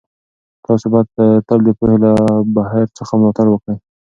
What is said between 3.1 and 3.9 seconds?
ملاتړ وکړئ.